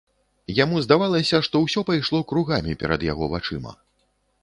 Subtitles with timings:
[0.59, 3.81] Яму здавалася, што ўсё пайшло кругамі перад яго вачыма.